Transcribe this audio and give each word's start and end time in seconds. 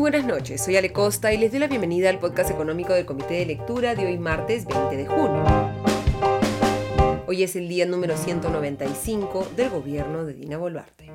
buenas 0.00 0.24
noches, 0.24 0.64
soy 0.64 0.76
Ale 0.78 0.94
Costa 0.94 1.30
y 1.30 1.36
les 1.36 1.50
doy 1.50 1.60
la 1.60 1.68
bienvenida 1.68 2.08
al 2.08 2.18
podcast 2.18 2.50
económico 2.50 2.94
del 2.94 3.04
Comité 3.04 3.34
de 3.34 3.44
Lectura 3.44 3.94
de 3.94 4.06
hoy 4.06 4.16
martes 4.16 4.64
20 4.64 4.96
de 4.96 5.06
junio. 5.06 5.44
Hoy 7.26 7.42
es 7.42 7.54
el 7.54 7.68
día 7.68 7.84
número 7.84 8.16
195 8.16 9.48
del 9.56 9.68
gobierno 9.68 10.24
de 10.24 10.32
Dina 10.32 10.56
Boluarte. 10.56 11.10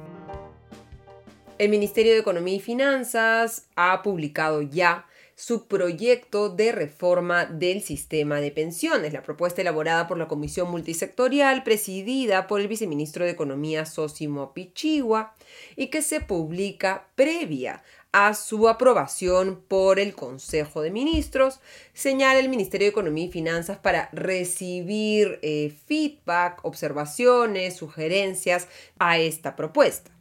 El 1.57 1.69
Ministerio 1.69 2.13
de 2.13 2.19
Economía 2.19 2.57
y 2.57 2.59
Finanzas 2.59 3.65
ha 3.75 4.03
publicado 4.03 4.61
ya 4.61 5.07
su 5.33 5.65
proyecto 5.65 6.49
de 6.49 6.71
reforma 6.71 7.45
del 7.45 7.81
sistema 7.81 8.39
de 8.39 8.51
pensiones, 8.51 9.11
la 9.11 9.23
propuesta 9.23 9.61
elaborada 9.61 10.07
por 10.07 10.17
la 10.17 10.27
Comisión 10.27 10.69
Multisectorial 10.69 11.63
presidida 11.63 12.45
por 12.45 12.61
el 12.61 12.67
viceministro 12.67 13.25
de 13.25 13.31
Economía 13.31 13.85
Sosimo 13.85 14.53
Pichigua 14.53 15.33
y 15.75 15.87
que 15.87 16.03
se 16.03 16.21
publica 16.21 17.07
previa 17.15 17.83
a 18.17 18.33
su 18.33 18.69
aprobación 18.69 19.61
por 19.67 19.99
el 19.99 20.15
Consejo 20.15 20.81
de 20.81 20.89
Ministros, 20.89 21.59
señala 21.93 22.39
el 22.39 22.47
Ministerio 22.47 22.85
de 22.85 22.91
Economía 22.91 23.25
y 23.25 23.29
Finanzas 23.29 23.77
para 23.77 24.07
recibir 24.13 25.37
eh, 25.41 25.73
feedback, 25.85 26.63
observaciones, 26.63 27.75
sugerencias 27.75 28.69
a 28.99 29.17
esta 29.17 29.57
propuesta. 29.57 30.11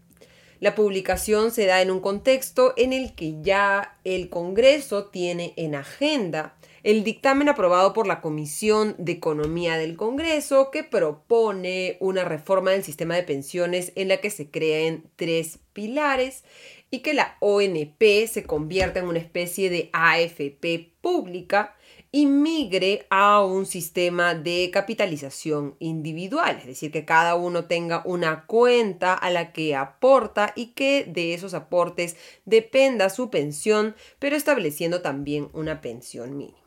La 0.59 0.75
publicación 0.75 1.53
se 1.53 1.67
da 1.67 1.83
en 1.83 1.93
un 1.93 2.01
contexto 2.01 2.75
en 2.77 2.93
el 2.93 3.15
que 3.15 3.41
ya 3.43 3.97
el 4.03 4.29
Congreso 4.29 5.05
tiene 5.05 5.55
en 5.57 5.77
agenda 5.77 6.57
el 6.85 7.03
dictamen 7.03 7.49
aprobado 7.49 7.95
por 7.95 8.07
la 8.07 8.21
Comisión 8.21 8.95
de 8.99 9.13
Economía 9.13 9.79
del 9.79 9.97
Congreso 9.97 10.71
que 10.71 10.85
propone 10.85 11.97
una 11.99 12.25
reforma 12.25 12.73
del 12.73 12.85
sistema 12.85 13.17
de 13.17 13.23
pensiones 13.23 13.93
en 13.97 14.09
la 14.09 14.19
que 14.19 14.29
se 14.29 14.51
creen 14.51 15.05
tres 15.17 15.61
pilares 15.73 16.45
y 16.91 16.99
que 16.99 17.15
la 17.15 17.39
ONP 17.41 18.27
se 18.31 18.45
convierta 18.45 19.01
en 19.01 19.07
una 19.07 19.19
especie 19.19 19.71
de 19.71 19.89
AFP 19.95 20.93
pública 21.01 21.75
y 22.13 22.27
migre 22.27 23.07
a 23.09 23.43
un 23.43 23.65
sistema 23.65 24.35
de 24.35 24.71
capitalización 24.71 25.77
individual, 25.79 26.59
es 26.61 26.67
decir, 26.67 26.93
que 26.93 27.07
cada 27.07 27.35
uno 27.35 27.65
tenga 27.65 28.03
una 28.05 28.45
cuenta 28.45 29.15
a 29.15 29.31
la 29.31 29.53
que 29.53 29.75
aporta 29.75 30.53
y 30.55 30.67
que 30.75 31.07
de 31.09 31.33
esos 31.33 31.55
aportes 31.55 32.17
dependa 32.45 33.09
su 33.09 33.31
pensión, 33.31 33.97
pero 34.19 34.37
estableciendo 34.37 35.01
también 35.01 35.49
una 35.55 35.81
pensión 35.81 36.37
mínima. 36.37 36.64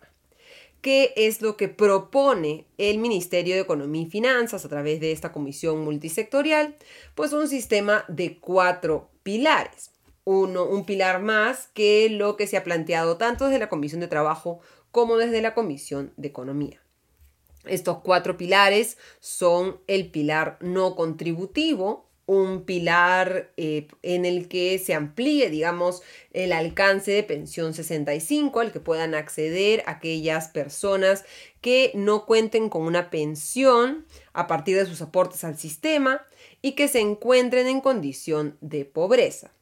¿Qué 0.88 1.11
es 1.17 1.41
lo 1.41 1.57
que 1.57 1.67
propone 1.67 2.66
el 2.77 2.99
Ministerio 2.99 3.55
de 3.55 3.59
Economía 3.59 4.03
y 4.03 4.09
Finanzas 4.09 4.63
a 4.63 4.69
través 4.69 5.02
de 5.02 5.11
esta 5.11 5.33
comisión 5.33 5.83
multisectorial? 5.83 6.77
Pues 7.13 7.33
un 7.33 7.49
sistema 7.49 8.05
de 8.07 8.38
cuatro 8.38 9.09
pilares. 9.21 9.91
Uno, 10.23 10.63
un 10.63 10.85
pilar 10.85 11.21
más 11.21 11.67
que 11.73 12.09
lo 12.09 12.38
que 12.38 12.47
se 12.47 12.55
ha 12.55 12.63
planteado 12.63 13.17
tanto 13.17 13.47
desde 13.47 13.59
la 13.59 13.67
Comisión 13.67 13.99
de 13.99 14.07
Trabajo 14.07 14.61
como 14.91 15.17
desde 15.17 15.41
la 15.41 15.53
Comisión 15.53 16.13
de 16.16 16.29
Economía. 16.29 16.81
Estos 17.66 17.99
cuatro 17.99 18.38
pilares 18.38 18.97
son 19.19 19.81
el 19.88 20.09
pilar 20.09 20.57
no 20.61 20.95
contributivo, 20.95 22.06
un 22.28 22.66
pilar 22.66 23.52
eh, 23.58 23.88
en 24.03 24.25
el 24.25 24.47
que 24.50 24.78
se 24.80 24.94
amplíe, 24.94 25.50
digamos, 25.50 26.03
el 26.34 26.52
alcance 26.52 27.11
de 27.11 27.23
pensión 27.23 27.73
65, 27.73 28.59
al 28.59 28.72
que 28.72 28.81
puedan 28.81 29.16
acceder 29.16 29.81
aquellas 29.88 30.50
personas 30.50 31.23
que 31.61 31.92
no 31.95 32.25
cuenten 32.25 32.69
con 32.69 32.84
una 32.84 33.09
pensión 33.09 34.06
a 34.34 34.45
partir 34.45 34.78
de 34.78 34.86
sus 34.86 35.02
aportes 35.02 35.44
al 35.45 35.58
sistema 35.58 36.22
y 36.61 36.73
que 36.73 36.89
se 36.89 37.00
encuentren 37.00 37.67
en 37.67 37.81
condición 37.81 38.58
de 38.62 38.84
pobreza. 38.84 39.53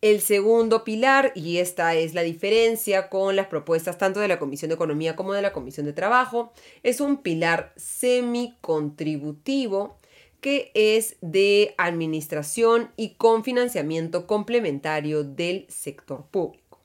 El 0.00 0.20
segundo 0.20 0.84
pilar, 0.84 1.32
y 1.34 1.58
esta 1.58 1.94
es 1.94 2.14
la 2.14 2.22
diferencia 2.22 3.08
con 3.08 3.36
las 3.36 3.46
propuestas 3.46 3.98
tanto 3.98 4.20
de 4.20 4.28
la 4.28 4.38
Comisión 4.38 4.70
de 4.70 4.74
Economía 4.74 5.16
como 5.16 5.34
de 5.34 5.42
la 5.42 5.52
Comisión 5.52 5.84
de 5.86 5.92
Trabajo, 5.92 6.52
es 6.82 7.00
un 7.00 7.22
pilar 7.22 7.72
semi-contributivo 7.76 9.98
que 10.44 10.70
es 10.74 11.16
de 11.22 11.74
administración 11.78 12.92
y 12.98 13.14
con 13.14 13.44
financiamiento 13.44 14.26
complementario 14.26 15.24
del 15.24 15.64
sector 15.70 16.26
público. 16.26 16.82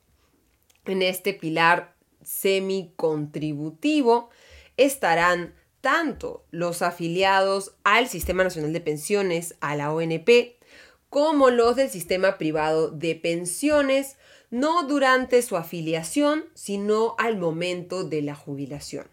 En 0.86 1.02
este 1.02 1.34
pilar 1.34 1.94
semi-contributivo 2.24 4.30
estarán 4.78 5.56
tanto 5.82 6.46
los 6.52 6.82
afiliados 6.82 7.76
al 7.84 8.08
Sistema 8.08 8.46
Nacional 8.46 8.72
de 8.72 8.80
Pensiones, 8.80 9.56
a 9.60 9.76
la 9.76 9.92
ONP, 9.92 10.56
como 11.10 11.50
los 11.50 11.76
del 11.76 11.90
sistema 11.90 12.38
privado 12.38 12.90
de 12.90 13.16
pensiones, 13.16 14.16
no 14.52 14.88
durante 14.88 15.42
su 15.42 15.58
afiliación, 15.58 16.46
sino 16.54 17.16
al 17.18 17.38
momento 17.38 18.06
de 18.06 18.22
la 18.22 18.36
jubilación. 18.36 19.06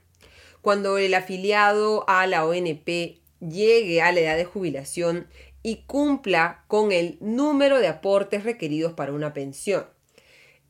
Cuando 0.62 0.98
el 0.98 1.14
afiliado 1.14 2.08
a 2.08 2.28
la 2.28 2.46
ONP 2.46 3.25
llegue 3.40 4.02
a 4.02 4.12
la 4.12 4.20
edad 4.20 4.36
de 4.36 4.44
jubilación 4.44 5.28
y 5.62 5.84
cumpla 5.86 6.64
con 6.68 6.92
el 6.92 7.18
número 7.20 7.78
de 7.78 7.88
aportes 7.88 8.44
requeridos 8.44 8.92
para 8.92 9.12
una 9.12 9.32
pensión. 9.32 9.86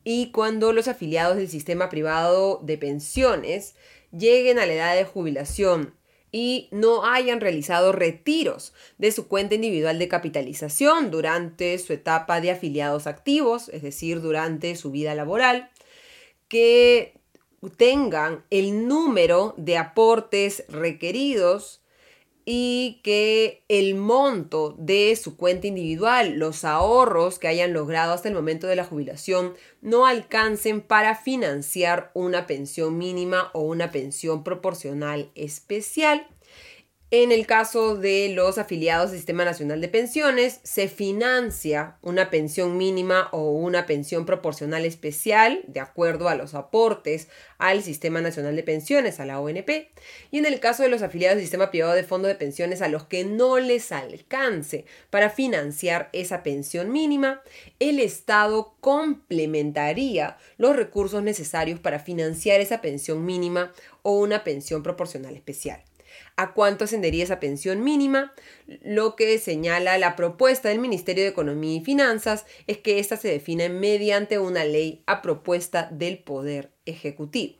Y 0.03 0.31
cuando 0.31 0.73
los 0.73 0.87
afiliados 0.87 1.37
del 1.37 1.49
sistema 1.49 1.89
privado 1.89 2.61
de 2.63 2.77
pensiones 2.77 3.75
lleguen 4.11 4.57
a 4.57 4.65
la 4.65 4.73
edad 4.73 4.95
de 4.95 5.05
jubilación 5.05 5.93
y 6.31 6.67
no 6.71 7.05
hayan 7.05 7.41
realizado 7.41 7.91
retiros 7.91 8.73
de 8.97 9.11
su 9.11 9.27
cuenta 9.27 9.55
individual 9.55 9.99
de 9.99 10.07
capitalización 10.07 11.11
durante 11.11 11.77
su 11.77 11.93
etapa 11.93 12.41
de 12.41 12.51
afiliados 12.51 13.07
activos, 13.07 13.69
es 13.69 13.81
decir, 13.81 14.21
durante 14.21 14.75
su 14.75 14.91
vida 14.91 15.15
laboral, 15.15 15.69
que 16.47 17.13
tengan 17.77 18.45
el 18.49 18.87
número 18.87 19.53
de 19.57 19.77
aportes 19.77 20.63
requeridos 20.69 21.81
y 22.49 23.01
que 23.03 23.65
el 23.67 23.95
monto 23.95 24.73
de 24.77 25.13
su 25.17 25.35
cuenta 25.35 25.67
individual, 25.67 26.35
los 26.39 26.63
ahorros 26.63 27.39
que 27.39 27.49
hayan 27.49 27.73
logrado 27.73 28.13
hasta 28.13 28.29
el 28.29 28.35
momento 28.35 28.67
de 28.67 28.77
la 28.77 28.85
jubilación, 28.85 29.53
no 29.81 30.05
alcancen 30.05 30.79
para 30.79 31.13
financiar 31.15 32.09
una 32.13 32.47
pensión 32.47 32.97
mínima 32.97 33.51
o 33.51 33.63
una 33.63 33.91
pensión 33.91 34.45
proporcional 34.45 35.29
especial. 35.35 36.25
En 37.09 37.31
el 37.31 37.47
caso 37.47 37.95
de 37.95 38.27
los 38.27 38.57
afiliados 38.57 39.11
al 39.11 39.15
Sistema 39.15 39.45
Nacional 39.45 39.79
de 39.79 39.87
Pensiones, 39.87 40.59
se 40.63 40.89
financia 40.89 41.95
una 42.01 42.29
pensión 42.29 42.75
mínima 42.75 43.29
o 43.31 43.51
una 43.51 43.85
pensión 43.85 44.25
proporcional 44.25 44.83
especial 44.83 45.63
de 45.67 45.79
acuerdo 45.79 46.27
a 46.27 46.35
los 46.35 46.53
aportes 46.53 47.29
al 47.59 47.81
Sistema 47.81 48.19
Nacional 48.19 48.57
de 48.57 48.63
Pensiones, 48.63 49.21
a 49.21 49.25
la 49.25 49.39
ONP. 49.39 49.69
Y 50.31 50.37
en 50.37 50.45
el 50.45 50.59
caso 50.59 50.83
de 50.83 50.89
los 50.89 51.01
afiliados 51.01 51.37
al 51.37 51.41
Sistema 51.43 51.71
Privado 51.71 51.93
de 51.93 52.03
Fondo 52.03 52.27
de 52.27 52.35
Pensiones 52.35 52.81
a 52.81 52.89
los 52.89 53.05
que 53.05 53.23
no 53.23 53.57
les 53.57 53.93
alcance 53.93 54.83
para 55.09 55.29
financiar 55.29 56.09
esa 56.11 56.43
pensión 56.43 56.91
mínima, 56.91 57.41
el 57.79 58.01
Estado 58.01 58.75
complementaría 58.81 60.37
los 60.57 60.75
recursos 60.75 61.23
necesarios 61.23 61.79
para 61.79 61.99
financiar 61.99 62.59
esa 62.59 62.81
pensión 62.81 63.25
mínima 63.25 63.71
o 64.01 64.19
una 64.19 64.43
pensión 64.43 64.83
proporcional 64.83 65.37
especial 65.37 65.86
a 66.35 66.53
cuánto 66.53 66.85
ascendería 66.85 67.23
esa 67.23 67.39
pensión 67.39 67.83
mínima. 67.83 68.33
Lo 68.83 69.15
que 69.15 69.37
señala 69.39 69.97
la 69.97 70.15
propuesta 70.15 70.69
del 70.69 70.79
Ministerio 70.79 71.23
de 71.23 71.29
Economía 71.29 71.77
y 71.77 71.83
Finanzas 71.83 72.45
es 72.67 72.77
que 72.77 72.99
ésta 72.99 73.17
se 73.17 73.29
define 73.29 73.69
mediante 73.69 74.39
una 74.39 74.63
ley 74.63 75.03
a 75.05 75.21
propuesta 75.21 75.89
del 75.91 76.19
Poder 76.19 76.71
Ejecutivo. 76.85 77.55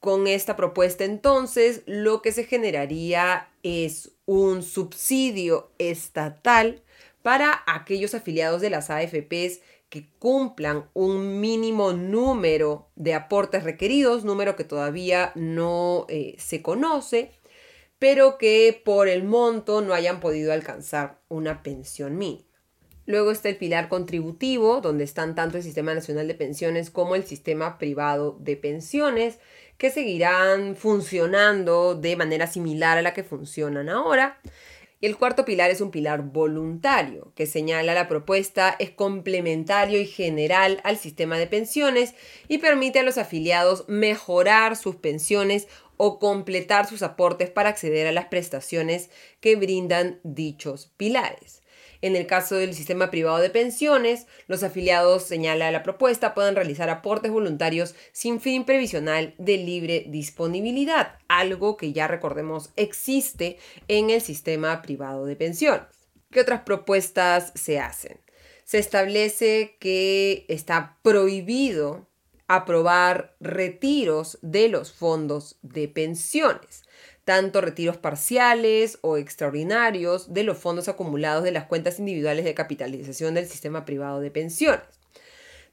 Con 0.00 0.26
esta 0.26 0.56
propuesta 0.56 1.04
entonces 1.04 1.82
lo 1.86 2.22
que 2.22 2.32
se 2.32 2.44
generaría 2.44 3.48
es 3.62 4.12
un 4.26 4.62
subsidio 4.62 5.72
estatal 5.78 6.82
para 7.22 7.62
aquellos 7.66 8.14
afiliados 8.14 8.60
de 8.60 8.70
las 8.70 8.90
AFPs 8.90 9.60
que 9.88 10.06
cumplan 10.18 10.88
un 10.92 11.40
mínimo 11.40 11.92
número 11.92 12.88
de 12.94 13.14
aportes 13.14 13.64
requeridos, 13.64 14.24
número 14.24 14.54
que 14.54 14.64
todavía 14.64 15.32
no 15.34 16.04
eh, 16.08 16.36
se 16.38 16.62
conoce, 16.62 17.32
pero 17.98 18.38
que 18.38 18.80
por 18.84 19.08
el 19.08 19.24
monto 19.24 19.80
no 19.80 19.94
hayan 19.94 20.20
podido 20.20 20.52
alcanzar 20.52 21.20
una 21.28 21.62
pensión 21.62 22.16
mínima. 22.16 22.48
Luego 23.08 23.30
está 23.30 23.48
el 23.48 23.56
pilar 23.56 23.88
contributivo, 23.88 24.82
donde 24.82 25.04
están 25.04 25.34
tanto 25.34 25.56
el 25.56 25.62
Sistema 25.62 25.94
Nacional 25.94 26.28
de 26.28 26.34
Pensiones 26.34 26.90
como 26.90 27.14
el 27.14 27.24
Sistema 27.24 27.78
Privado 27.78 28.36
de 28.38 28.54
Pensiones, 28.56 29.38
que 29.78 29.90
seguirán 29.90 30.76
funcionando 30.76 31.94
de 31.94 32.16
manera 32.16 32.46
similar 32.46 32.98
a 32.98 33.02
la 33.02 33.14
que 33.14 33.24
funcionan 33.24 33.88
ahora. 33.88 34.38
Y 35.00 35.06
el 35.06 35.16
cuarto 35.16 35.44
pilar 35.44 35.70
es 35.70 35.80
un 35.80 35.90
pilar 35.90 36.22
voluntario, 36.22 37.32
que 37.34 37.46
señala 37.46 37.94
la 37.94 38.08
propuesta 38.08 38.76
es 38.78 38.90
complementario 38.90 40.00
y 40.00 40.06
general 40.06 40.80
al 40.82 40.98
sistema 40.98 41.38
de 41.38 41.46
pensiones 41.46 42.14
y 42.48 42.58
permite 42.58 42.98
a 42.98 43.04
los 43.04 43.16
afiliados 43.16 43.84
mejorar 43.88 44.76
sus 44.76 44.96
pensiones 44.96 45.68
o 45.98 46.18
completar 46.18 46.88
sus 46.88 47.02
aportes 47.02 47.50
para 47.50 47.68
acceder 47.68 48.06
a 48.06 48.12
las 48.12 48.26
prestaciones 48.26 49.10
que 49.40 49.56
brindan 49.56 50.20
dichos 50.22 50.90
pilares. 50.96 51.62
En 52.00 52.14
el 52.14 52.26
caso 52.26 52.54
del 52.54 52.74
sistema 52.74 53.10
privado 53.10 53.38
de 53.38 53.50
pensiones, 53.50 54.26
los 54.46 54.62
afiliados, 54.62 55.24
señala 55.24 55.70
la 55.72 55.82
propuesta, 55.82 56.32
pueden 56.32 56.54
realizar 56.54 56.88
aportes 56.90 57.32
voluntarios 57.32 57.94
sin 58.12 58.40
fin 58.40 58.64
previsional 58.64 59.34
de 59.38 59.56
libre 59.56 60.04
disponibilidad, 60.08 61.18
algo 61.26 61.76
que 61.76 61.92
ya 61.92 62.06
recordemos 62.06 62.70
existe 62.76 63.58
en 63.88 64.10
el 64.10 64.20
sistema 64.20 64.80
privado 64.80 65.26
de 65.26 65.34
pensiones. 65.34 65.86
¿Qué 66.30 66.40
otras 66.40 66.60
propuestas 66.60 67.52
se 67.54 67.80
hacen? 67.80 68.20
Se 68.64 68.78
establece 68.78 69.76
que 69.80 70.44
está 70.48 70.98
prohibido 71.02 72.06
aprobar 72.48 73.36
retiros 73.40 74.38
de 74.42 74.68
los 74.68 74.92
fondos 74.92 75.58
de 75.62 75.88
pensiones 75.88 76.82
tanto 77.28 77.60
retiros 77.60 77.98
parciales 77.98 79.00
o 79.02 79.18
extraordinarios 79.18 80.32
de 80.32 80.44
los 80.44 80.56
fondos 80.56 80.88
acumulados 80.88 81.44
de 81.44 81.52
las 81.52 81.66
cuentas 81.66 81.98
individuales 81.98 82.46
de 82.46 82.54
capitalización 82.54 83.34
del 83.34 83.46
sistema 83.46 83.84
privado 83.84 84.20
de 84.20 84.30
pensiones. 84.30 84.86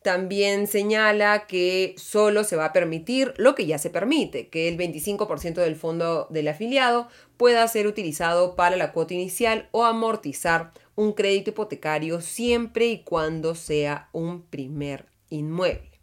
También 0.01 0.68
señala 0.68 1.48
que 1.48 1.95
solo 1.98 2.44
se 2.44 2.57
va 2.57 2.66
a 2.66 2.74
permitir 2.74 3.33
lo 3.38 3.56
que 3.56 3.66
ya 3.66 3.77
se 3.77 3.89
permite, 3.89 4.50
que 4.50 4.68
el 4.68 4.77
25% 4.77 5.54
del 5.54 5.77
fondo 5.77 6.27
del 6.30 6.50
afiliado 6.50 7.07
pueda 7.38 7.66
ser 7.69 7.88
utilizado 7.88 8.57
para 8.57 8.75
la 8.75 8.92
cuota 8.92 9.13
inicial 9.13 9.69
o 9.72 9.86
amortizar 9.86 10.74
un 10.95 11.13
crédito 11.13 11.51
hipotecario 11.51 12.19
siempre 12.19 12.88
y 12.88 13.04
cuando 13.04 13.56
sea 13.56 14.10
un 14.12 14.42
primer 14.42 15.06
inmueble. 15.30 15.94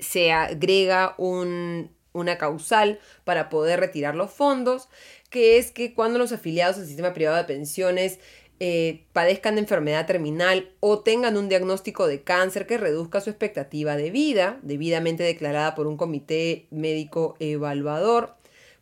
Se 0.00 0.32
agrega 0.32 1.14
un 1.18 1.90
una 2.12 2.38
causal 2.38 2.98
para 3.24 3.48
poder 3.48 3.80
retirar 3.80 4.14
los 4.14 4.30
fondos, 4.30 4.88
que 5.30 5.58
es 5.58 5.70
que 5.70 5.94
cuando 5.94 6.18
los 6.18 6.32
afiliados 6.32 6.78
al 6.78 6.86
sistema 6.86 7.12
privado 7.12 7.36
de 7.36 7.44
pensiones 7.44 8.18
eh, 8.58 9.06
padezcan 9.12 9.54
de 9.54 9.62
enfermedad 9.62 10.06
terminal 10.06 10.70
o 10.80 11.00
tengan 11.00 11.36
un 11.36 11.48
diagnóstico 11.48 12.06
de 12.06 12.22
cáncer 12.22 12.66
que 12.66 12.78
reduzca 12.78 13.20
su 13.20 13.30
expectativa 13.30 13.96
de 13.96 14.10
vida, 14.10 14.58
debidamente 14.62 15.22
declarada 15.22 15.74
por 15.74 15.86
un 15.86 15.96
comité 15.96 16.66
médico 16.70 17.36
evaluador, 17.38 18.34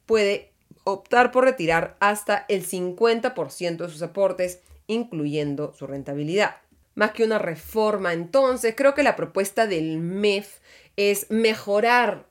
puede 0.07 0.51
optar 0.85 1.31
por 1.31 1.45
retirar 1.45 1.97
hasta 2.01 2.47
el 2.49 2.67
50% 2.67 3.77
de 3.77 3.89
sus 3.89 4.03
aportes, 4.03 4.61
incluyendo 4.87 5.75
su 5.75 5.87
rentabilidad. 5.87 6.57
Más 6.95 7.13
que 7.13 7.23
una 7.23 7.39
reforma, 7.39 8.13
entonces, 8.13 8.75
creo 8.77 8.95
que 8.95 9.05
la 9.05 9.15
propuesta 9.15 9.69
del 9.69 9.99
MEF 9.99 10.59
es 10.99 11.31
mejorar 11.31 12.27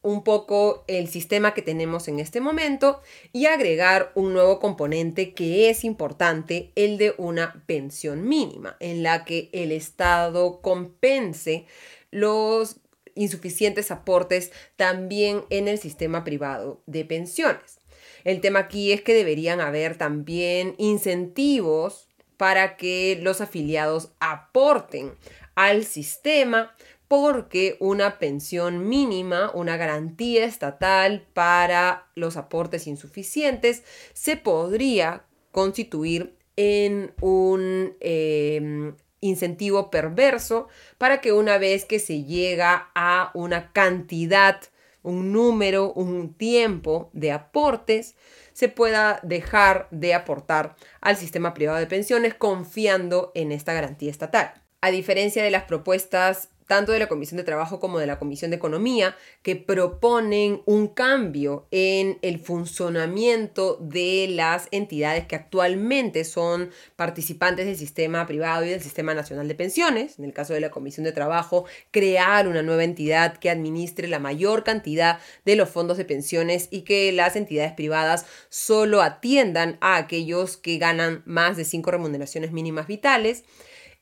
un 0.00 0.22
poco 0.22 0.84
el 0.86 1.08
sistema 1.08 1.54
que 1.54 1.62
tenemos 1.62 2.06
en 2.06 2.20
este 2.20 2.40
momento 2.40 3.02
y 3.32 3.46
agregar 3.46 4.12
un 4.14 4.32
nuevo 4.32 4.60
componente 4.60 5.34
que 5.34 5.68
es 5.68 5.82
importante, 5.82 6.70
el 6.76 6.98
de 6.98 7.14
una 7.18 7.64
pensión 7.66 8.28
mínima, 8.28 8.76
en 8.78 9.02
la 9.02 9.24
que 9.24 9.50
el 9.52 9.72
Estado 9.72 10.60
compense 10.60 11.66
los 12.12 12.76
insuficientes 13.16 13.90
aportes 13.90 14.52
también 14.76 15.42
en 15.50 15.66
el 15.66 15.78
sistema 15.78 16.22
privado 16.22 16.80
de 16.86 17.04
pensiones. 17.04 17.80
El 18.22 18.40
tema 18.40 18.60
aquí 18.60 18.92
es 18.92 19.02
que 19.02 19.14
deberían 19.14 19.60
haber 19.60 19.98
también 19.98 20.76
incentivos 20.78 22.06
para 22.36 22.76
que 22.76 23.18
los 23.20 23.40
afiliados 23.40 24.12
aporten 24.20 25.14
al 25.56 25.84
sistema 25.84 26.76
porque 27.08 27.76
una 27.80 28.18
pensión 28.18 28.88
mínima, 28.88 29.50
una 29.54 29.76
garantía 29.76 30.44
estatal 30.44 31.26
para 31.32 32.06
los 32.14 32.36
aportes 32.36 32.86
insuficientes, 32.86 33.84
se 34.12 34.36
podría 34.36 35.24
constituir 35.52 36.36
en 36.56 37.14
un 37.20 37.96
em, 38.00 38.94
incentivo 39.20 39.90
perverso 39.90 40.68
para 40.98 41.20
que 41.20 41.32
una 41.32 41.58
vez 41.58 41.84
que 41.84 41.98
se 41.98 42.24
llega 42.24 42.90
a 42.94 43.30
una 43.34 43.72
cantidad, 43.72 44.60
un 45.02 45.32
número, 45.32 45.92
un 45.92 46.34
tiempo 46.34 47.10
de 47.12 47.30
aportes, 47.32 48.16
se 48.52 48.68
pueda 48.68 49.20
dejar 49.22 49.86
de 49.90 50.14
aportar 50.14 50.76
al 51.00 51.16
sistema 51.16 51.54
privado 51.54 51.78
de 51.78 51.86
pensiones 51.86 52.34
confiando 52.34 53.30
en 53.34 53.52
esta 53.52 53.74
garantía 53.74 54.10
estatal. 54.10 54.54
A 54.80 54.90
diferencia 54.90 55.44
de 55.44 55.50
las 55.50 55.64
propuestas 55.64 56.50
tanto 56.66 56.92
de 56.92 56.98
la 56.98 57.08
Comisión 57.08 57.36
de 57.36 57.44
Trabajo 57.44 57.80
como 57.80 57.98
de 57.98 58.06
la 58.06 58.18
Comisión 58.18 58.50
de 58.50 58.56
Economía, 58.56 59.16
que 59.42 59.56
proponen 59.56 60.62
un 60.66 60.88
cambio 60.88 61.66
en 61.70 62.18
el 62.22 62.38
funcionamiento 62.38 63.78
de 63.80 64.28
las 64.30 64.68
entidades 64.70 65.26
que 65.26 65.36
actualmente 65.36 66.24
son 66.24 66.70
participantes 66.96 67.66
del 67.66 67.76
sistema 67.76 68.26
privado 68.26 68.64
y 68.64 68.70
del 68.70 68.82
sistema 68.82 69.14
nacional 69.14 69.48
de 69.48 69.54
pensiones. 69.54 70.18
En 70.18 70.24
el 70.24 70.32
caso 70.32 70.54
de 70.54 70.60
la 70.60 70.70
Comisión 70.70 71.04
de 71.04 71.12
Trabajo, 71.12 71.64
crear 71.90 72.48
una 72.48 72.62
nueva 72.62 72.84
entidad 72.84 73.36
que 73.36 73.50
administre 73.50 74.08
la 74.08 74.18
mayor 74.18 74.64
cantidad 74.64 75.18
de 75.44 75.56
los 75.56 75.68
fondos 75.68 75.96
de 75.96 76.04
pensiones 76.04 76.68
y 76.70 76.82
que 76.82 77.12
las 77.12 77.36
entidades 77.36 77.72
privadas 77.72 78.26
solo 78.48 79.02
atiendan 79.02 79.78
a 79.80 79.96
aquellos 79.96 80.56
que 80.56 80.78
ganan 80.78 81.22
más 81.26 81.56
de 81.56 81.64
cinco 81.64 81.90
remuneraciones 81.90 82.52
mínimas 82.52 82.86
vitales 82.86 83.44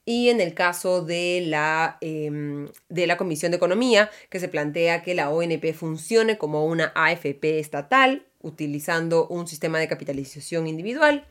y 0.05 0.29
en 0.29 0.41
el 0.41 0.55
caso 0.55 1.03
de 1.03 1.45
la, 1.47 1.99
em, 2.01 2.69
de 2.89 3.07
la 3.07 3.17
Comisión 3.17 3.53
de 3.53 3.57
Economía, 3.57 4.11
que 4.29 4.41
se 4.41 4.49
plantea 4.49 5.03
que 5.03 5.15
la 5.15 5.31
ONP 5.31 5.73
funcione 5.73 6.37
como 6.37 6.67
una 6.67 6.93
AFP 6.95 7.59
estatal, 7.59 8.27
utilizando 8.41 9.27
un 9.29 9.47
sistema 9.47 9.79
de 9.79 9.89
capitalización 9.89 10.67
individual. 10.67 11.27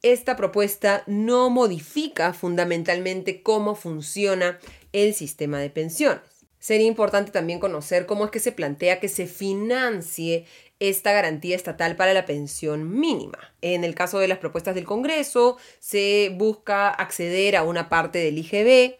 Esta 0.00 0.36
propuesta 0.36 1.02
no 1.06 1.50
modifica 1.50 2.32
fundamentalmente 2.32 3.42
cómo 3.42 3.74
funciona 3.74 4.58
el 4.92 5.14
sistema 5.14 5.58
de 5.58 5.70
pensiones. 5.70 6.22
Sería 6.58 6.86
importante 6.86 7.30
también 7.30 7.58
conocer 7.58 8.06
cómo 8.06 8.24
es 8.24 8.30
que 8.30 8.40
se 8.40 8.52
plantea 8.52 8.98
que 8.98 9.08
se 9.08 9.26
financie 9.26 10.46
esta 10.88 11.12
garantía 11.12 11.56
estatal 11.56 11.96
para 11.96 12.14
la 12.14 12.26
pensión 12.26 12.98
mínima. 12.98 13.38
En 13.60 13.84
el 13.84 13.94
caso 13.94 14.18
de 14.18 14.28
las 14.28 14.38
propuestas 14.38 14.74
del 14.74 14.84
Congreso, 14.84 15.56
se 15.78 16.32
busca 16.36 16.88
acceder 16.88 17.56
a 17.56 17.62
una 17.62 17.88
parte 17.88 18.18
del 18.18 18.38
IGB, 18.38 18.96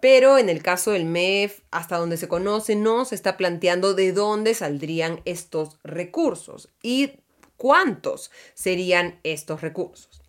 pero 0.00 0.38
en 0.38 0.48
el 0.48 0.62
caso 0.62 0.90
del 0.90 1.04
MEF, 1.04 1.60
hasta 1.70 1.96
donde 1.96 2.16
se 2.16 2.28
conoce, 2.28 2.76
no 2.76 3.04
se 3.04 3.14
está 3.14 3.36
planteando 3.36 3.94
de 3.94 4.12
dónde 4.12 4.54
saldrían 4.54 5.20
estos 5.24 5.78
recursos 5.82 6.68
y 6.82 7.12
cuántos 7.56 8.30
serían 8.54 9.18
estos 9.22 9.62
recursos. 9.62 10.20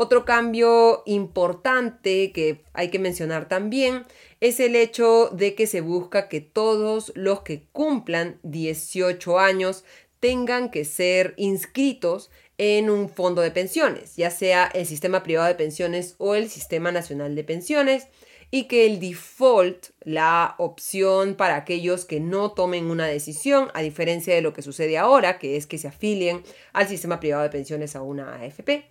Otro 0.00 0.24
cambio 0.24 1.02
importante 1.06 2.30
que 2.30 2.62
hay 2.72 2.88
que 2.88 3.00
mencionar 3.00 3.48
también 3.48 4.06
es 4.38 4.60
el 4.60 4.76
hecho 4.76 5.28
de 5.32 5.56
que 5.56 5.66
se 5.66 5.80
busca 5.80 6.28
que 6.28 6.40
todos 6.40 7.10
los 7.16 7.40
que 7.40 7.66
cumplan 7.72 8.38
18 8.44 9.40
años 9.40 9.84
tengan 10.20 10.70
que 10.70 10.84
ser 10.84 11.34
inscritos 11.36 12.30
en 12.58 12.90
un 12.90 13.08
fondo 13.08 13.40
de 13.40 13.50
pensiones, 13.50 14.16
ya 14.16 14.30
sea 14.30 14.66
el 14.66 14.84
sistema 14.86 15.22
privado 15.22 15.46
de 15.46 15.54
pensiones 15.54 16.16
o 16.18 16.34
el 16.34 16.48
sistema 16.48 16.90
nacional 16.90 17.34
de 17.34 17.44
pensiones, 17.44 18.08
y 18.50 18.64
que 18.64 18.86
el 18.86 18.98
default, 18.98 19.88
la 20.00 20.54
opción 20.58 21.34
para 21.34 21.56
aquellos 21.56 22.04
que 22.04 22.18
no 22.18 22.52
tomen 22.52 22.90
una 22.90 23.06
decisión, 23.06 23.70
a 23.74 23.82
diferencia 23.82 24.34
de 24.34 24.40
lo 24.40 24.54
que 24.54 24.62
sucede 24.62 24.96
ahora, 24.96 25.38
que 25.38 25.56
es 25.56 25.66
que 25.66 25.78
se 25.78 25.88
afilien 25.88 26.42
al 26.72 26.88
sistema 26.88 27.20
privado 27.20 27.42
de 27.42 27.50
pensiones 27.50 27.94
a 27.94 28.02
una 28.02 28.36
AFP, 28.36 28.86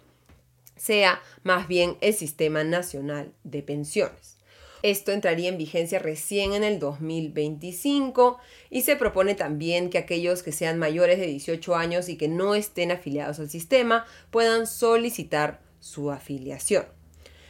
sea 0.75 1.19
más 1.43 1.67
bien 1.67 1.97
el 2.01 2.13
sistema 2.13 2.63
nacional 2.63 3.33
de 3.43 3.63
pensiones. 3.63 4.36
Esto 4.83 5.11
entraría 5.11 5.49
en 5.49 5.57
vigencia 5.57 5.99
recién 5.99 6.53
en 6.53 6.63
el 6.63 6.79
2025 6.79 8.37
y 8.69 8.81
se 8.81 8.95
propone 8.95 9.33
también 9.33 9.89
que 9.89 9.97
aquellos 9.97 10.43
que 10.43 10.51
sean 10.51 10.77
mayores 10.77 11.19
de 11.19 11.27
18 11.27 11.75
años 11.75 12.09
y 12.09 12.17
que 12.17 12.27
no 12.27 12.53
estén 12.53 12.91
afiliados 12.91 13.39
al 13.39 13.49
sistema 13.49 14.05
puedan 14.29 14.67
solicitar 14.67 15.61
su 15.79 16.11
afiliación. 16.11 16.85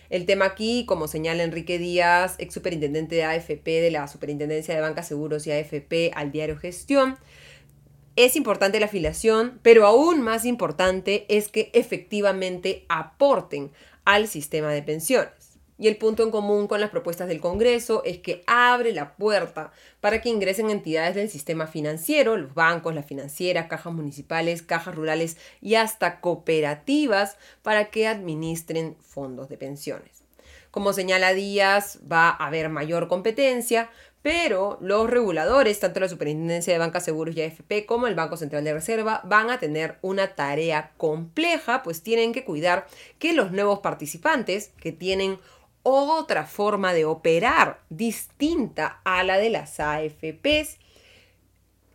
El 0.09 0.25
tema 0.25 0.45
aquí, 0.45 0.85
como 0.85 1.09
señala 1.09 1.43
Enrique 1.43 1.79
Díaz, 1.79 2.35
ex 2.37 2.53
superintendente 2.53 3.15
de 3.15 3.25
AFP 3.25 3.81
de 3.81 3.91
la 3.91 4.07
Superintendencia 4.07 4.73
de 4.73 4.79
Bancas 4.79 5.07
Seguros 5.07 5.45
y 5.47 5.51
AFP 5.51 6.11
al 6.15 6.31
diario 6.31 6.57
Gestión, 6.57 7.17
es 8.15 8.35
importante 8.35 8.79
la 8.79 8.87
afiliación, 8.87 9.59
pero 9.61 9.85
aún 9.85 10.21
más 10.21 10.45
importante 10.45 11.25
es 11.29 11.49
que 11.49 11.69
efectivamente 11.73 12.85
aporten 12.89 13.71
al 14.05 14.27
sistema 14.27 14.71
de 14.71 14.81
pensiones. 14.81 15.36
Y 15.77 15.87
el 15.87 15.97
punto 15.97 16.23
en 16.23 16.31
común 16.31 16.67
con 16.67 16.81
las 16.81 16.89
propuestas 16.89 17.27
del 17.27 17.39
Congreso 17.39 18.01
es 18.03 18.17
que 18.19 18.43
abre 18.47 18.93
la 18.93 19.15
puerta 19.15 19.71
para 20.01 20.21
que 20.21 20.29
ingresen 20.29 20.69
entidades 20.69 21.15
del 21.15 21.29
sistema 21.29 21.67
financiero, 21.67 22.35
los 22.37 22.53
bancos, 22.53 22.95
las 22.95 23.05
financieras, 23.05 23.67
cajas 23.67 23.93
municipales, 23.93 24.63
cajas 24.63 24.95
rurales 24.95 25.37
y 25.61 25.75
hasta 25.75 26.19
cooperativas 26.19 27.37
para 27.61 27.91
que 27.91 28.07
administren 28.07 28.95
fondos 28.99 29.49
de 29.49 29.57
pensiones. 29.57 30.23
Como 30.71 30.93
señala 30.93 31.33
Díaz, 31.33 31.99
va 32.11 32.29
a 32.29 32.47
haber 32.47 32.69
mayor 32.69 33.07
competencia, 33.07 33.89
pero 34.21 34.77
los 34.81 35.09
reguladores, 35.09 35.79
tanto 35.79 35.99
la 35.99 36.09
Superintendencia 36.09 36.73
de 36.73 36.79
Bancas 36.79 37.05
Seguros 37.05 37.35
y 37.35 37.41
AFP 37.41 37.85
como 37.85 38.07
el 38.07 38.15
Banco 38.15 38.35
Central 38.35 38.63
de 38.63 38.73
Reserva, 38.73 39.21
van 39.23 39.49
a 39.49 39.59
tener 39.59 39.97
una 40.01 40.35
tarea 40.35 40.91
compleja, 40.97 41.81
pues 41.81 42.03
tienen 42.03 42.33
que 42.33 42.43
cuidar 42.43 42.87
que 43.19 43.33
los 43.33 43.51
nuevos 43.51 43.79
participantes, 43.79 44.71
que 44.81 44.91
tienen 44.91 45.39
otra 45.87 46.45
forma 46.45 46.93
de 46.93 47.05
operar 47.05 47.81
distinta 47.89 48.99
a 49.05 49.23
la 49.23 49.37
de 49.37 49.49
las 49.49 49.79
AFPs, 49.79 50.79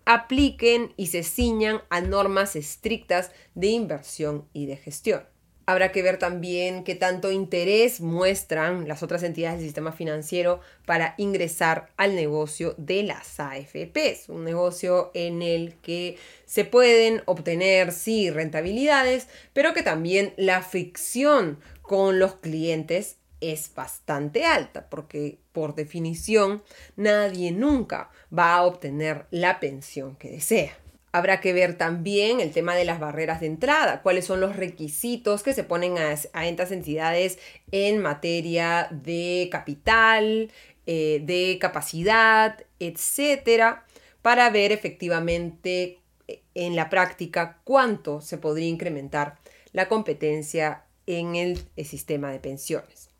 apliquen 0.04 0.94
y 0.96 1.08
se 1.08 1.22
ciñan 1.22 1.82
a 1.90 2.00
normas 2.00 2.56
estrictas 2.56 3.30
de 3.54 3.68
inversión 3.68 4.48
y 4.52 4.66
de 4.66 4.76
gestión. 4.76 5.24
Habrá 5.64 5.92
que 5.92 6.02
ver 6.02 6.18
también 6.18 6.82
qué 6.82 6.96
tanto 6.96 7.30
interés 7.30 8.00
muestran 8.00 8.88
las 8.88 9.04
otras 9.04 9.22
entidades 9.22 9.58
del 9.58 9.68
sistema 9.68 9.92
financiero 9.92 10.60
para 10.86 11.14
ingresar 11.18 11.92
al 11.96 12.16
negocio 12.16 12.74
de 12.78 13.04
las 13.04 13.38
AFPs, 13.38 14.28
un 14.28 14.42
negocio 14.42 15.12
en 15.14 15.40
el 15.40 15.74
que 15.76 16.16
se 16.46 16.64
pueden 16.64 17.22
obtener, 17.26 17.92
sí, 17.92 18.28
rentabilidades, 18.30 19.28
pero 19.52 19.72
que 19.72 19.84
también 19.84 20.34
la 20.36 20.62
fricción 20.62 21.60
con 21.82 22.18
los 22.18 22.34
clientes 22.36 23.18
es 23.42 23.74
bastante 23.74 24.46
alta, 24.46 24.88
porque 24.88 25.38
por 25.50 25.74
definición 25.74 26.62
nadie 26.96 27.50
nunca 27.50 28.10
va 28.36 28.54
a 28.54 28.62
obtener 28.62 29.26
la 29.30 29.60
pensión 29.60 30.16
que 30.16 30.30
desea. 30.30 30.78
Habrá 31.10 31.40
que 31.40 31.52
ver 31.52 31.76
también 31.76 32.40
el 32.40 32.52
tema 32.52 32.74
de 32.74 32.86
las 32.86 32.98
barreras 32.98 33.40
de 33.40 33.46
entrada, 33.46 34.00
cuáles 34.00 34.24
son 34.24 34.40
los 34.40 34.56
requisitos 34.56 35.42
que 35.42 35.52
se 35.52 35.64
ponen 35.64 35.98
a, 35.98 36.12
estas 36.12 36.72
entidades 36.72 37.38
en 37.70 38.00
materia 38.00 38.88
de 38.90 39.48
capital, 39.52 40.50
eh, 40.86 41.20
de 41.24 41.58
capacidad, 41.60 42.64
etcétera, 42.78 43.84
para 44.22 44.48
ver 44.48 44.72
efectivamente 44.72 45.98
eh, 46.28 46.42
en 46.54 46.76
la 46.76 46.88
práctica 46.88 47.60
cuánto 47.64 48.22
se 48.22 48.38
podría 48.38 48.68
incrementar 48.68 49.38
la 49.72 49.88
competencia 49.88 50.84
en 51.06 51.34
el 51.34 51.58
sistema 51.84 52.30
de 52.30 52.38
pensiones 52.38 53.11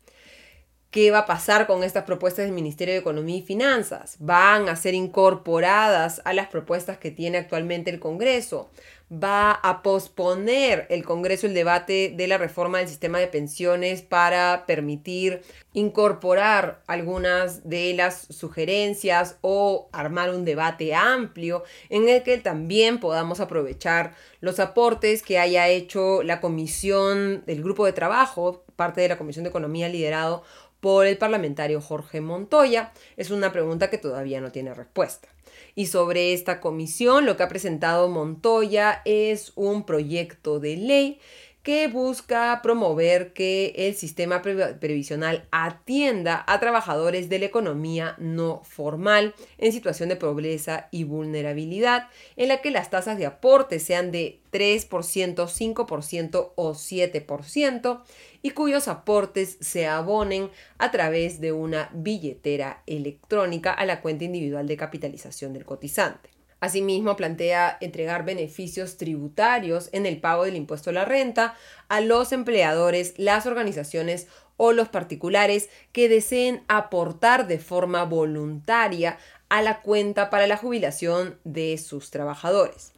qué 0.93 1.09
va 1.09 1.19
a 1.19 1.25
pasar 1.25 1.65
con 1.65 1.83
estas 1.83 2.03
propuestas 2.03 2.45
del 2.45 2.53
Ministerio 2.53 2.93
de 2.93 2.99
Economía 2.99 3.37
y 3.37 3.41
Finanzas. 3.41 4.15
¿Van 4.19 4.69
a 4.69 4.75
ser 4.75 4.93
incorporadas 4.93 6.21
a 6.23 6.33
las 6.33 6.47
propuestas 6.47 6.99
que 6.99 7.09
tiene 7.09 7.39
actualmente 7.39 7.89
el 7.89 7.99
Congreso? 7.99 8.69
¿Va 9.11 9.51
a 9.51 9.81
posponer 9.81 10.85
el 10.89 11.03
Congreso 11.03 11.47
el 11.47 11.55
debate 11.55 12.13
de 12.15 12.27
la 12.27 12.37
reforma 12.37 12.77
del 12.77 12.87
sistema 12.87 13.19
de 13.19 13.27
pensiones 13.27 14.03
para 14.03 14.65
permitir 14.67 15.41
incorporar 15.73 16.83
algunas 16.85 17.67
de 17.67 17.93
las 17.95 18.27
sugerencias 18.29 19.37
o 19.41 19.89
armar 19.91 20.29
un 20.29 20.45
debate 20.45 20.93
amplio 20.93 21.63
en 21.89 22.07
el 22.07 22.21
que 22.21 22.37
también 22.37 22.99
podamos 22.99 23.39
aprovechar 23.39 24.13
los 24.41 24.59
aportes 24.59 25.23
que 25.23 25.39
haya 25.39 25.67
hecho 25.69 26.21
la 26.21 26.39
comisión, 26.39 27.43
del 27.45 27.63
grupo 27.63 27.85
de 27.85 27.93
trabajo, 27.93 28.63
parte 28.75 29.01
de 29.01 29.07
la 29.07 29.17
Comisión 29.17 29.43
de 29.43 29.49
Economía 29.49 29.89
liderado 29.89 30.43
por 30.83 31.07
el 31.07 31.17
parlamentario 31.17 31.79
Jorge 31.79 32.19
Montoya? 32.19 32.91
Es 33.15 33.31
una 33.31 33.53
pregunta 33.53 33.89
que 33.89 33.97
todavía 33.97 34.41
no 34.41 34.51
tiene 34.51 34.73
respuesta. 34.73 35.29
Y 35.75 35.85
sobre 35.85 36.33
esta 36.33 36.59
comisión, 36.59 37.25
lo 37.25 37.37
que 37.37 37.43
ha 37.43 37.47
presentado 37.47 38.09
Montoya 38.09 39.01
es 39.05 39.53
un 39.55 39.85
proyecto 39.85 40.59
de 40.59 40.75
ley 40.75 41.21
que 41.63 41.87
busca 41.87 42.59
promover 42.61 43.31
que 43.31 43.73
el 43.77 43.95
sistema 43.95 44.41
previsional 44.41 45.47
atienda 45.49 46.43
a 46.45 46.59
trabajadores 46.59 47.29
de 47.29 47.39
la 47.39 47.45
economía 47.45 48.15
no 48.17 48.61
formal 48.65 49.33
en 49.57 49.71
situación 49.71 50.09
de 50.09 50.17
pobreza 50.17 50.89
y 50.91 51.05
vulnerabilidad, 51.05 52.09
en 52.35 52.49
la 52.49 52.61
que 52.61 52.69
las 52.69 52.89
tasas 52.89 53.17
de 53.17 53.25
aporte 53.25 53.79
sean 53.79 54.11
de 54.11 54.41
3%, 54.51 54.89
5% 55.35 56.51
o 56.55 56.73
7%, 56.73 58.01
y 58.41 58.49
cuyos 58.49 58.89
aportes 58.89 59.57
se 59.61 59.87
abonen 59.87 60.49
a 60.77 60.91
través 60.91 61.39
de 61.39 61.53
una 61.53 61.89
billetera 61.93 62.83
electrónica 62.85 63.71
a 63.71 63.85
la 63.85 64.01
cuenta 64.01 64.25
individual 64.25 64.67
de 64.67 64.75
capitalización 64.75 65.53
del 65.53 65.63
cotizante. 65.63 66.32
Asimismo, 66.63 67.17
plantea 67.17 67.77
entregar 67.81 68.23
beneficios 68.23 68.95
tributarios 68.95 69.89
en 69.91 70.05
el 70.05 70.21
pago 70.21 70.45
del 70.45 70.55
impuesto 70.55 70.91
a 70.91 70.93
la 70.93 71.03
renta 71.03 71.55
a 71.89 71.99
los 71.99 72.31
empleadores, 72.31 73.15
las 73.17 73.45
organizaciones 73.45 74.27
o 74.55 74.71
los 74.71 74.87
particulares 74.87 75.69
que 75.91 76.07
deseen 76.07 76.63
aportar 76.69 77.47
de 77.47 77.59
forma 77.59 78.05
voluntaria 78.05 79.17
a 79.49 79.61
la 79.61 79.81
cuenta 79.81 80.29
para 80.29 80.47
la 80.47 80.55
jubilación 80.55 81.37
de 81.43 81.77
sus 81.77 82.11
trabajadores. 82.11 82.93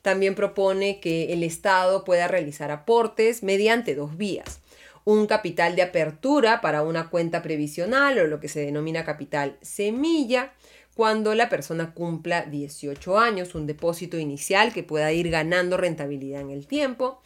También 0.00 0.36
propone 0.36 1.00
que 1.00 1.32
el 1.32 1.42
Estado 1.42 2.04
pueda 2.04 2.28
realizar 2.28 2.70
aportes 2.70 3.42
mediante 3.42 3.96
dos 3.96 4.16
vías. 4.16 4.60
Un 5.04 5.26
capital 5.26 5.74
de 5.74 5.82
apertura 5.82 6.60
para 6.60 6.82
una 6.84 7.10
cuenta 7.10 7.42
previsional 7.42 8.16
o 8.20 8.28
lo 8.28 8.38
que 8.38 8.46
se 8.46 8.60
denomina 8.60 9.04
capital 9.04 9.58
semilla 9.60 10.52
cuando 10.98 11.32
la 11.36 11.48
persona 11.48 11.94
cumpla 11.94 12.42
18 12.46 13.20
años, 13.20 13.54
un 13.54 13.68
depósito 13.68 14.18
inicial 14.18 14.72
que 14.72 14.82
pueda 14.82 15.12
ir 15.12 15.30
ganando 15.30 15.76
rentabilidad 15.76 16.40
en 16.40 16.50
el 16.50 16.66
tiempo 16.66 17.20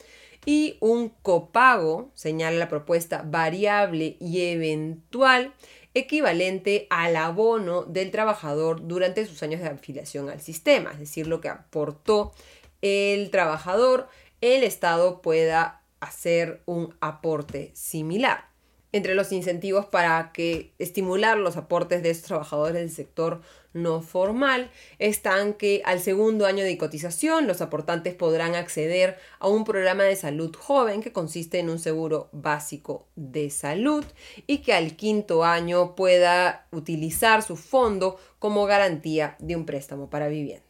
y 0.45 0.77
un 0.81 1.09
copago, 1.09 2.11
señala 2.13 2.59
la 2.59 2.69
propuesta, 2.69 3.23
variable 3.25 4.19
y 4.21 4.43
eventual 4.43 5.55
equivalente 5.95 6.87
al 6.91 7.17
abono 7.17 7.85
del 7.85 8.11
trabajador 8.11 8.87
durante 8.87 9.25
sus 9.25 9.43
años 9.43 9.63
de 9.63 9.69
afiliación 9.69 10.29
al 10.29 10.43
sistema, 10.43 10.91
es 10.93 10.99
decir, 10.99 11.27
lo 11.27 11.41
que 11.41 11.49
aportó 11.49 12.35
el 12.83 13.31
trabajador, 13.31 14.07
el 14.43 14.65
Estado 14.65 15.23
pueda 15.23 15.81
hacer 15.99 16.61
un 16.67 16.95
aporte 17.01 17.71
similar. 17.73 18.53
Entre 18.95 19.15
los 19.15 19.33
incentivos 19.33 19.87
para 19.87 20.33
que 20.35 20.75
estimular 20.79 21.39
los 21.39 21.57
aportes 21.57 22.03
de 22.03 22.11
estos 22.11 22.29
trabajadores 22.29 22.75
del 22.75 22.91
sector 22.91 23.41
no 23.73 24.03
formal 24.03 24.71
están 24.99 25.55
que 25.55 25.83
al 25.85 26.01
segundo 26.01 26.47
año 26.47 26.65
de 26.65 26.79
cotización 26.79 27.47
los 27.47 27.61
aportantes 27.61 28.15
podrán 28.15 28.55
acceder 28.55 29.19
a 29.39 29.49
un 29.49 29.65
programa 29.65 30.05
de 30.05 30.17
salud 30.17 30.55
joven 30.57 31.03
que 31.03 31.13
consiste 31.13 31.59
en 31.59 31.71
un 31.71 31.79
seguro 31.79 32.29
básico 32.33 33.07
de 33.17 33.51
salud 33.51 34.05
y 34.47 34.59
que 34.59 34.75
al 34.75 34.97
quinto 34.97 35.45
año 35.45 35.95
pueda 35.95 36.67
utilizar 36.71 37.43
su 37.43 37.57
fondo 37.57 38.19
como 38.39 38.67
garantía 38.67 39.37
de 39.39 39.57
un 39.57 39.67
préstamo 39.67 40.11
para 40.11 40.29
vivienda. 40.29 40.63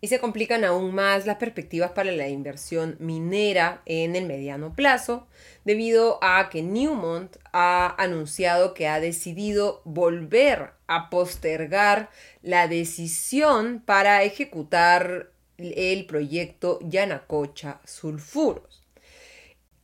Y 0.00 0.08
se 0.08 0.18
complican 0.18 0.64
aún 0.64 0.94
más 0.94 1.26
las 1.26 1.36
perspectivas 1.36 1.92
para 1.92 2.12
la 2.12 2.28
inversión 2.28 2.96
minera 2.98 3.82
en 3.84 4.16
el 4.16 4.26
mediano 4.26 4.74
plazo, 4.74 5.26
debido 5.64 6.18
a 6.22 6.48
que 6.50 6.62
Newmont 6.62 7.36
ha 7.52 7.94
anunciado 8.02 8.72
que 8.72 8.88
ha 8.88 9.00
decidido 9.00 9.82
volver 9.84 10.70
a 10.86 11.10
postergar 11.10 12.10
la 12.42 12.66
decisión 12.66 13.82
para 13.84 14.22
ejecutar 14.22 15.30
el 15.58 16.06
proyecto 16.06 16.78
Yanacocha 16.82 17.80
Sulfuros. 17.84 18.82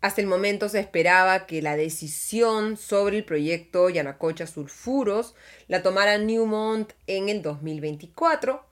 Hasta 0.01 0.21
el 0.21 0.27
momento 0.27 0.69
se 0.69 0.79
esperaba 0.79 1.47
que 1.47 1.63
la 1.63 1.77
decisión 1.77 2.77
sobre 2.77 3.19
el 3.19 3.25
proyecto 3.25 3.91
Yanacocha 3.91 4.47
Sulfuros 4.47 5.35
la 5.69 5.83
tomara 5.83 6.17
Newmont 6.19 6.93
en 7.07 7.29
el 7.29 7.43
2024, 7.43 8.65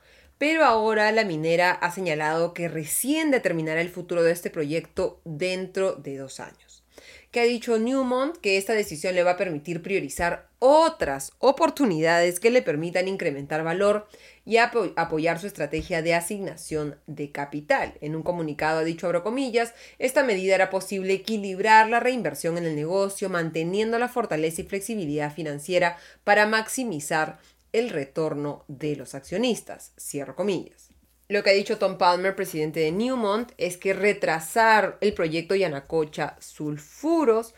pero 0.44 0.66
ahora 0.66 1.10
la 1.10 1.24
minera 1.24 1.70
ha 1.70 1.90
señalado 1.90 2.52
que 2.52 2.68
recién 2.68 3.30
determinará 3.30 3.80
el 3.80 3.88
futuro 3.88 4.22
de 4.22 4.32
este 4.32 4.50
proyecto 4.50 5.22
dentro 5.24 5.94
de 5.94 6.18
dos 6.18 6.38
años. 6.38 6.84
Que 7.30 7.40
ha 7.40 7.44
dicho 7.44 7.78
Newmont 7.78 8.36
que 8.36 8.58
esta 8.58 8.74
decisión 8.74 9.14
le 9.14 9.22
va 9.22 9.30
a 9.30 9.36
permitir 9.38 9.80
priorizar 9.80 10.50
otras 10.58 11.32
oportunidades 11.38 12.40
que 12.40 12.50
le 12.50 12.60
permitan 12.60 13.08
incrementar 13.08 13.64
valor 13.64 14.06
y 14.44 14.58
apoyar 14.58 15.40
su 15.40 15.46
estrategia 15.46 16.02
de 16.02 16.14
asignación 16.14 16.96
de 17.06 17.32
capital. 17.32 17.94
En 18.02 18.14
un 18.14 18.22
comunicado 18.22 18.80
ha 18.80 18.84
dicho, 18.84 19.06
abro 19.06 19.22
comillas, 19.22 19.72
esta 19.98 20.24
medida 20.24 20.54
era 20.54 20.68
posible 20.68 21.14
equilibrar 21.14 21.88
la 21.88 22.00
reinversión 22.00 22.58
en 22.58 22.66
el 22.66 22.76
negocio, 22.76 23.30
manteniendo 23.30 23.98
la 23.98 24.08
fortaleza 24.08 24.60
y 24.60 24.64
flexibilidad 24.64 25.32
financiera 25.32 25.96
para 26.22 26.46
maximizar 26.46 27.38
el 27.74 27.90
retorno 27.90 28.64
de 28.68 28.96
los 28.96 29.14
accionistas. 29.14 29.92
Cierro 29.98 30.34
comillas. 30.34 30.88
Lo 31.28 31.42
que 31.42 31.50
ha 31.50 31.54
dicho 31.54 31.78
Tom 31.78 31.98
Palmer, 31.98 32.36
presidente 32.36 32.80
de 32.80 32.92
Newmont, 32.92 33.52
es 33.58 33.76
que 33.76 33.92
retrasar 33.92 34.96
el 35.00 35.12
proyecto 35.12 35.54
Yanacocha 35.54 36.36
Sulfuros 36.38 37.54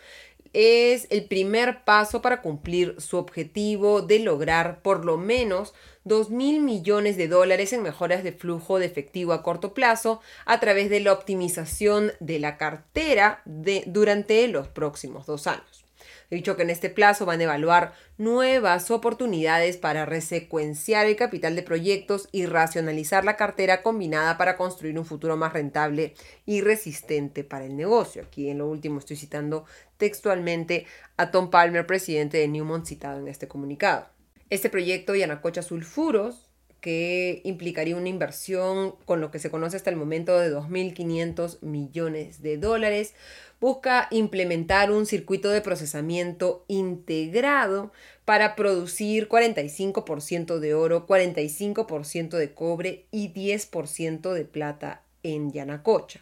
es 0.52 1.06
el 1.11 1.26
primer 1.26 1.85
paso 1.85 2.23
para 2.23 2.40
cumplir 2.40 2.94
su 2.99 3.18
objetivo 3.18 4.00
de 4.00 4.20
lograr 4.20 4.80
por 4.80 5.04
lo 5.04 5.18
menos 5.18 5.75
2 6.04 6.30
mil 6.30 6.61
millones 6.62 7.16
de 7.16 7.28
dólares 7.28 7.75
en 7.75 7.82
mejoras 7.82 8.25
de 8.25 8.32
flujo 8.32 8.78
de 8.78 8.87
efectivo 8.87 9.35
a 9.35 9.42
corto 9.42 9.75
plazo 9.75 10.20
a 10.46 10.58
través 10.61 10.88
de 10.88 11.00
la 11.00 11.12
optimización 11.12 12.12
de 12.20 12.38
la 12.38 12.56
cartera 12.56 13.42
durante 13.44 14.49
los 14.49 14.68
próximos 14.68 15.26
dos 15.26 15.46
años. 15.46 15.85
He 16.30 16.37
dicho 16.37 16.56
que 16.56 16.62
en 16.62 16.71
este 16.71 16.90
plazo 16.90 17.26
van 17.26 17.40
a 17.40 17.45
evaluar 17.45 17.92
nuevas 18.18 18.90
oportunidades 18.90 19.76
para 19.76 20.06
resecuenciar 20.06 21.06
el 21.06 21.16
capital 21.16 21.54
de 21.54 21.62
proyectos 21.62 22.28
y 22.33 22.47
racionalizar 22.47 23.25
la 23.25 23.37
cartera 23.37 23.83
combinada 23.83 24.37
para 24.37 24.56
construir 24.56 24.99
un 24.99 25.04
futuro 25.04 25.37
más 25.37 25.52
rentable 25.52 26.14
y 26.45 26.61
resistente 26.61 27.45
para 27.45 27.64
el 27.64 27.76
negocio. 27.76 28.23
Aquí 28.23 28.49
en 28.50 28.59
lo 28.59 28.68
último 28.68 28.99
estoy 28.99 29.16
citando 29.16 29.64
textualmente 29.97 30.87
a 31.16 31.30
Tom 31.30 31.50
Palmer, 31.50 31.87
presidente 31.87 32.38
de 32.38 32.49
Newmont, 32.49 32.87
citado 32.87 33.21
en 33.21 33.28
este 33.28 33.49
comunicado. 33.49 34.09
Este 34.50 34.71
proyecto 34.71 35.14
Yanacocha 35.14 35.62
Sulfuros 35.62 36.45
que 36.80 37.40
implicaría 37.45 37.97
una 37.97 38.09
inversión 38.09 38.95
con 39.04 39.21
lo 39.21 39.30
que 39.30 39.38
se 39.38 39.50
conoce 39.50 39.76
hasta 39.76 39.90
el 39.90 39.97
momento 39.97 40.38
de 40.38 40.54
2.500 40.54 41.61
millones 41.62 42.42
de 42.42 42.59
dólares, 42.59 43.14
busca 43.61 44.09
implementar 44.11 44.90
un 44.90 45.06
circuito 45.06 45.50
de 45.50 45.61
procesamiento 45.61 46.64
integrado 46.68 47.92
para 48.25 48.56
producir 48.56 49.28
45% 49.28 50.59
de 50.59 50.75
oro, 50.75 51.06
45% 51.06 52.37
de 52.37 52.54
cobre 52.54 53.06
y 53.11 53.33
10% 53.33 54.33
de 54.33 54.45
plata 54.45 55.02
en 55.23 55.52
Yanacocha. 55.52 56.21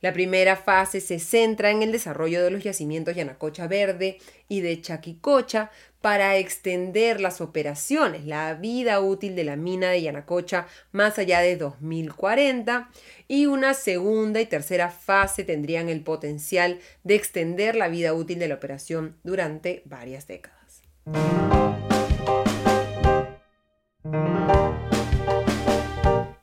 La 0.00 0.12
primera 0.12 0.56
fase 0.56 1.00
se 1.00 1.18
centra 1.18 1.70
en 1.70 1.82
el 1.82 1.92
desarrollo 1.92 2.42
de 2.42 2.50
los 2.50 2.62
yacimientos 2.62 3.16
Yanacocha 3.16 3.66
Verde 3.66 4.18
y 4.48 4.60
de 4.60 4.80
Chaquicocha 4.80 5.70
para 6.00 6.36
extender 6.36 7.20
las 7.20 7.40
operaciones, 7.40 8.24
la 8.24 8.54
vida 8.54 9.00
útil 9.00 9.34
de 9.34 9.44
la 9.44 9.56
mina 9.56 9.90
de 9.90 10.02
Yanacocha 10.02 10.68
más 10.92 11.18
allá 11.18 11.40
de 11.40 11.56
2040 11.56 12.90
y 13.26 13.46
una 13.46 13.74
segunda 13.74 14.40
y 14.40 14.46
tercera 14.46 14.90
fase 14.90 15.42
tendrían 15.42 15.88
el 15.88 16.02
potencial 16.02 16.78
de 17.02 17.16
extender 17.16 17.74
la 17.74 17.88
vida 17.88 18.14
útil 18.14 18.38
de 18.38 18.48
la 18.48 18.54
operación 18.54 19.16
durante 19.24 19.82
varias 19.86 20.26
décadas. 20.28 20.82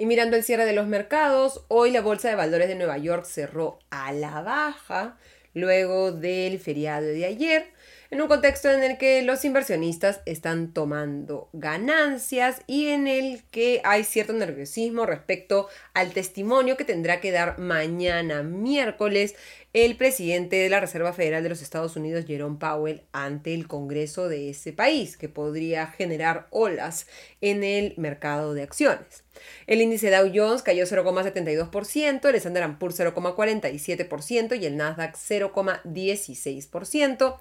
Mirando 0.05 0.37
el 0.37 0.43
cierre 0.43 0.65
de 0.65 0.73
los 0.73 0.85
mercados, 0.85 1.65
hoy 1.67 1.89
la 1.89 1.99
Bolsa 1.99 2.29
de 2.29 2.35
Valores 2.35 2.67
de 2.67 2.75
Nueva 2.75 2.99
York 2.99 3.25
cerró 3.25 3.79
a 3.89 4.13
la 4.13 4.41
baja 4.41 5.17
luego 5.55 6.11
del 6.11 6.59
feriado 6.59 7.07
de 7.07 7.25
ayer, 7.25 7.65
en 8.11 8.21
un 8.21 8.27
contexto 8.27 8.71
en 8.71 8.83
el 8.83 8.97
que 8.97 9.21
los 9.23 9.45
inversionistas 9.45 10.21
están 10.25 10.73
tomando 10.73 11.49
ganancias 11.53 12.61
y 12.67 12.87
en 12.87 13.07
el 13.07 13.43
que 13.51 13.81
hay 13.83 14.03
cierto 14.03 14.33
nerviosismo 14.33 15.05
respecto 15.05 15.67
al 15.93 16.11
testimonio 16.11 16.77
que 16.77 16.85
tendrá 16.85 17.21
que 17.21 17.31
dar 17.31 17.59
mañana 17.59 18.43
miércoles 18.43 19.35
el 19.75 19.97
presidente 19.97 20.55
de 20.55 20.69
la 20.69 20.79
Reserva 20.79 21.11
Federal 21.11 21.43
de 21.43 21.49
los 21.49 21.61
Estados 21.61 21.97
Unidos, 21.97 22.23
Jerome 22.25 22.55
Powell, 22.57 23.01
ante 23.11 23.53
el 23.53 23.67
Congreso 23.67 24.29
de 24.29 24.51
ese 24.51 24.71
país, 24.71 25.17
que 25.17 25.27
podría 25.27 25.87
generar 25.87 26.47
olas 26.49 27.07
en 27.41 27.65
el 27.65 27.93
mercado 27.97 28.53
de 28.53 28.63
acciones. 28.63 29.25
El 29.67 29.81
índice 29.81 30.11
Dow 30.11 30.31
Jones 30.33 30.61
cayó 30.61 30.85
0,72%, 30.85 32.29
el 32.29 32.35
Standard 32.35 32.77
Poor's 32.77 32.97
0,47% 32.97 34.61
y 34.61 34.65
el 34.65 34.77
Nasdaq 34.77 35.17
0,16%, 35.17 37.37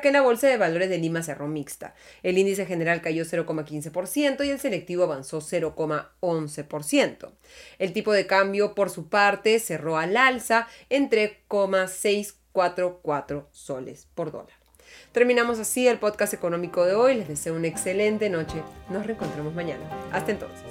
que 0.00 0.12
la 0.12 0.22
Bolsa 0.22 0.46
de 0.46 0.56
Valores 0.56 0.88
de 0.88 0.98
Lima 0.98 1.22
cerró 1.22 1.48
mixta. 1.48 1.94
El 2.22 2.38
índice 2.38 2.64
general 2.66 3.02
cayó 3.02 3.24
0,15% 3.24 4.44
y 4.44 4.50
el 4.50 4.60
selectivo 4.60 5.02
avanzó 5.04 5.40
0,11%. 5.40 7.30
El 7.78 7.92
tipo 7.92 8.12
de 8.12 8.26
cambio, 8.26 8.74
por 8.74 8.90
su 8.90 9.08
parte, 9.08 9.60
cerró 9.60 9.98
al 9.98 10.16
alza 10.16 10.66
en 10.88 11.08
3,644 11.08 13.48
soles 13.52 14.08
por 14.14 14.32
dólar. 14.32 14.58
Terminamos 15.12 15.58
así 15.58 15.88
el 15.88 15.98
podcast 15.98 16.34
económico 16.34 16.84
de 16.84 16.94
hoy. 16.94 17.14
Les 17.14 17.28
deseo 17.28 17.54
una 17.54 17.68
excelente 17.68 18.28
noche. 18.30 18.62
Nos 18.90 19.06
reencontramos 19.06 19.54
mañana. 19.54 19.84
Hasta 20.12 20.32
entonces. 20.32 20.64